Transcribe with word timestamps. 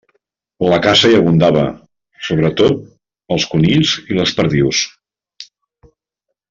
La 0.69 0.79
caça 0.85 1.11
hi 1.11 1.17
abundava, 1.17 1.65
sobretots 2.29 3.37
els 3.37 3.47
conills 3.55 3.95
i 4.15 4.21
les 4.21 4.35
perdius. 4.41 4.85